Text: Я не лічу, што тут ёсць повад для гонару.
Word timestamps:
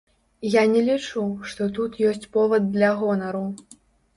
Я 0.53 0.61
не 0.69 0.81
лічу, 0.87 1.25
што 1.51 1.67
тут 1.75 1.99
ёсць 2.13 2.27
повад 2.39 2.63
для 2.75 2.89
гонару. 3.03 3.45